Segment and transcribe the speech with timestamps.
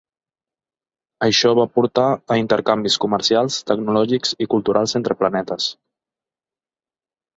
[1.25, 2.05] Això va portar
[2.35, 5.69] a intercanvis comercials, tecnològics i culturals entre planetes.